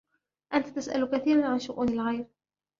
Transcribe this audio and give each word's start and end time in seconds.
أنت 0.53 0.67
تسأل 0.67 1.11
كثيرا 1.11 1.45
عن 1.47 1.59
شؤون 1.59 1.89
الغير. 1.89 2.25